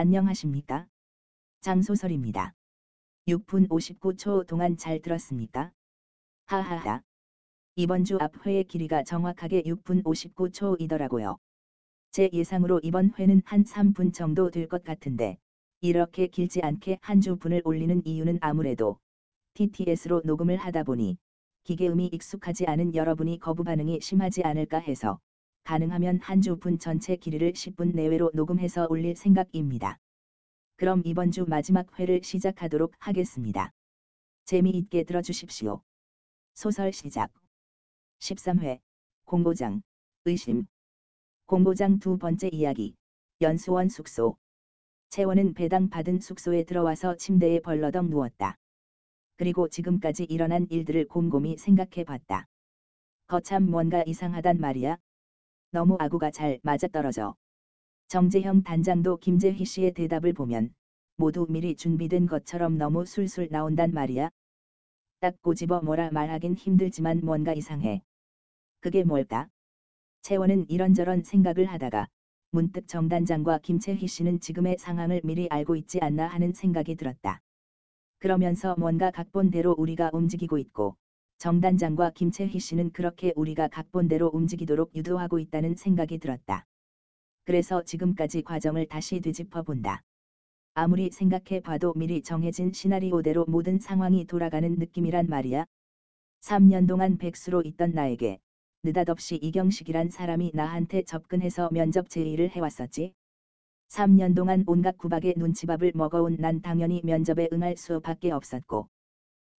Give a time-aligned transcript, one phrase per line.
[0.00, 0.86] 안녕하십니까?
[1.60, 2.54] 장소설입니다.
[3.26, 5.72] 6분 59초 동안 잘 들었습니까?
[6.46, 7.02] 하하하.
[7.74, 11.38] 이번 주 앞 회의 길이가 정확하게 6분 59초이더라고요.
[12.12, 15.36] 제 예상으로 이번 회는 한 3분 정도 될 것 같은데
[15.80, 19.00] 이렇게 길지 않게 한 주 분을 올리는 이유는 아무래도
[19.54, 21.18] TTS로 녹음을 하다 보니
[21.64, 25.18] 기계음이 익숙하지 않은 여러분이 거부 반응이 심하지 않을까 해서
[25.68, 29.98] 가능하면 한 주분 전체 길이를 10분 내외로 녹음해서 올릴 생각입니다.
[30.76, 33.74] 그럼 이번 주 마지막 회를 시작하도록 하겠습니다.
[34.46, 35.82] 재미있게 들어주십시오.
[36.54, 37.30] 소설 시작.
[38.20, 38.80] 13회
[39.26, 39.82] 공고장
[40.24, 40.66] 의심
[41.44, 42.94] 공고장 두 번째 이야기
[43.42, 44.38] 연수원 숙소
[45.10, 48.56] 채원은 배당 받은 숙소에 들어와서 침대에 벌러덩 누웠다.
[49.36, 52.46] 그리고 지금까지 일어난 일들을 곰곰이 생각해 봤다.
[53.26, 54.96] 거참 뭔가 이상하단 말이야.
[55.70, 57.34] 너무 아구가 잘 맞아떨어져.
[58.08, 60.72] 정재형 단장도 김재희 씨의 대답을 보면
[61.16, 64.30] 모두 미리 준비된 것처럼 너무 술술 나온단 말이야.
[65.20, 68.00] 딱 꼬집어 뭐라 말하긴 힘들지만 뭔가 이상해.
[68.80, 69.48] 그게 뭘까?
[70.22, 72.08] 채원은 이런저런 생각을 하다가
[72.50, 77.42] 문득 정단장과 김채희 씨는 지금의 상황을 미리 알고 있지 않나 하는 생각이 들었다.
[78.20, 80.96] 그러면서 뭔가 각본대로 우리가 움직이고 있고
[81.38, 86.66] 정단장과 김채희 씨는 그렇게 우리가 각본대로 움직이도록 유도하고 있다는 생각이 들었다.
[87.44, 90.02] 그래서 지금까지 과정을 다시 되짚어 본다.
[90.74, 95.64] 아무리 생각해 봐도 미리 정해진 시나리오대로 모든 상황이 돌아가는 느낌이란 말이야.
[96.40, 98.40] 3년 동안 백수로 있던 나에게
[98.82, 103.12] 느닷없이 이경식이란 사람이 나한테 접근해서 면접 제의를 해왔었지.
[103.90, 108.88] 3년 동안 온갖 구박의 눈치밥을 먹어온 난 당연히 면접에 응할 수밖에 없었고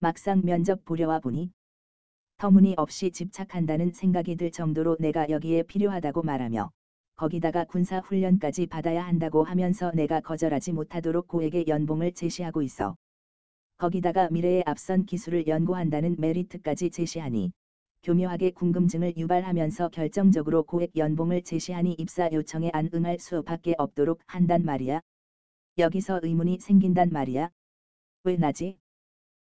[0.00, 1.52] 막상 면접 보려와 보니
[2.38, 6.70] 터무니없이 집착한다는 생각이 들 정도로 내가 여기에 필요하다고 말하며
[7.16, 12.94] 거기다가 군사 훈련까지 받아야 한다고 하면서 내가 거절하지 못하도록 고액의 연봉을 제시하고 있어.
[13.78, 17.52] 거기다가 미래의 앞선 기술을 연구한다는 메리트까지 제시하니
[18.02, 25.00] 교묘하게 궁금증을 유발하면서 결정적으로 고액 연봉을 제시하니 입사 요청에 안 응할 수밖에 없도록 한단 말이야.
[25.78, 27.48] 여기서 의문이 생긴단 말이야.
[28.24, 28.76] 왜 나지?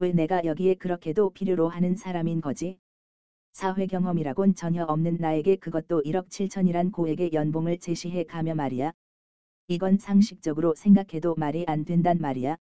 [0.00, 2.78] 왜 내가 여기에 그렇게도 필요로 하는 사람인 거지?
[3.54, 8.92] 사회 경험이라곤 전혀 없는 나에게 그것도 1억 7천이란 고액의 연봉을 제시해 가며 말이야.
[9.68, 12.56] 이건 상식적으로 생각해도 말이 안 된단 말이야.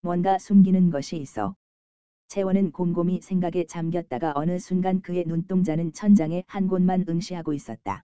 [0.00, 1.54] 뭔가 숨기는 것이 있어.
[2.28, 8.02] 채원은 곰곰이 생각에 잠겼다가 어느 순간 그의 눈동자는 천장에 한 곳만 응시하고 있었다.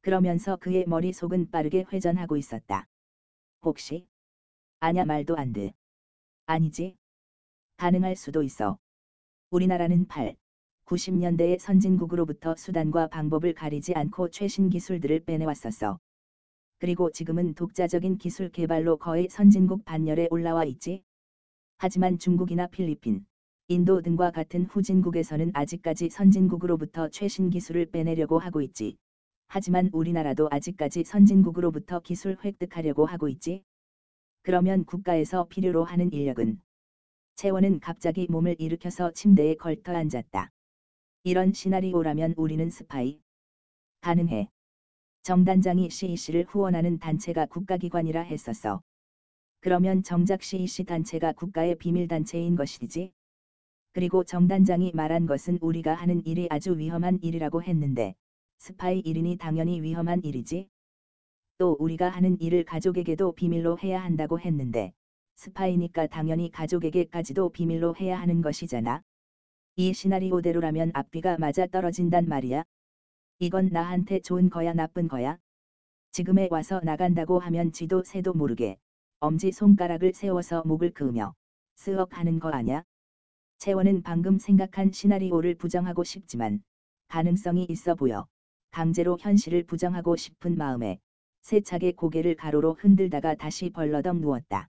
[0.00, 2.86] 그러면서 그의 머릿속은 빠르게 회전하고 있었다.
[3.60, 4.06] 혹시?
[4.80, 5.74] 아냐 말도 안 돼.
[6.46, 6.96] 아니지.
[7.76, 8.78] 가능할 수도 있어.
[9.50, 10.36] 우리나라는 8,
[10.86, 15.98] 90년대의 선진국으로부터 수단과 방법을 가리지 않고 최신 기술들을 빼내왔었어.
[16.78, 21.02] 그리고 지금은 독자적인 기술 개발로 거의 선진국 반열에 올라와 있지.
[21.78, 23.24] 하지만 중국이나 필리핀,
[23.68, 28.96] 인도 등과 같은 후진국에서는 아직까지 선진국으로부터 최신 기술을 빼내려고 하고 있지.
[29.46, 33.62] 하지만 우리나라도 아직까지 선진국으로부터 기술 획득하려고 하고 있지.
[34.42, 36.60] 그러면 국가에서 필요로 하는 인력은
[37.36, 40.50] 채원은 갑자기 몸을 일으켜서 침대에 걸터 앉았다.
[41.26, 43.18] 이런 시나리오라면 우리는 스파이.
[44.02, 44.50] 가능해.
[45.22, 48.82] 정단장이 CEC를 후원하는 단체가 국가기관이라 했었어.
[49.60, 53.10] 그러면 정작 CEC 단체가 국가의 비밀단체인 것이지.
[53.92, 58.14] 그리고 정단장이 말한 것은 우리가 하는 일이 아주 위험한 일이라고 했는데,
[58.58, 60.68] 스파이 1인이 당연히 위험한 일이지.
[61.56, 64.92] 또 우리가 하는 일을 가족에게도 비밀로 해야 한다고 했는데,
[65.36, 69.02] 스파이니까 당연히 가족에게까지도 비밀로 해야 하는 것이잖아.
[69.76, 72.62] 이 시나리오대로라면 앞뒤가 맞아 떨어진단 말이야.
[73.40, 75.36] 이건 나한테 좋은 거야 나쁜 거야?
[76.12, 78.78] 지금에 와서 나간다고 하면 쥐도 새도 모르게
[79.18, 81.34] 엄지 손가락을 세워서 목을 그으며
[81.74, 82.84] 스억 하는 거 아냐?
[83.58, 86.62] 채원은 방금 생각한 시나리오를 부정하고 싶지만
[87.08, 88.28] 가능성이 있어 보여
[88.70, 91.00] 강제로 현실을 부정하고 싶은 마음에
[91.42, 94.68] 세차게 고개를 가로로 흔들다가 다시 벌러덩 누웠다.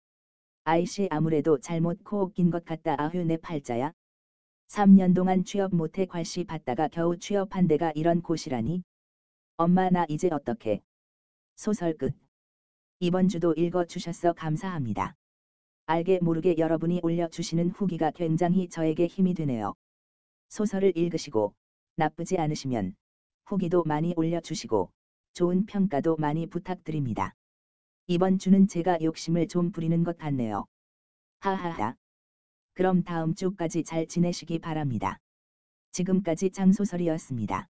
[0.64, 3.94] 아이씨 아무래도 잘못 코낀것 같다 아휴 내 팔자야.
[4.68, 8.84] 3년 동안 취업 못해 괄시 받다가 겨우 취업한 데가 이런 곳이라니.
[9.56, 10.82] 엄마 나 이제 어떻게?
[11.56, 12.14] 소설 끝.
[13.00, 15.16] 이번 주도 읽어주셔서 감사합니다.
[15.86, 19.74] 알게 모르게 여러분이 올려주시는 후기가 굉장히 저에게 힘이 되네요.
[20.50, 21.54] 소설을 읽으시고
[21.96, 22.96] 나쁘지 않으시면
[23.46, 24.92] 후기도 많이 올려주시고
[25.34, 27.34] 좋은 평가도 많이 부탁드립니다.
[28.08, 30.66] 이번 주는 제가 욕심을 좀 부리는 것 같네요.
[31.40, 31.96] 하하하.
[32.78, 35.20] 그럼 다음 주까지 잘 지내시기 바랍니다.
[35.94, 37.68] 지금까지 장소설이었습니다.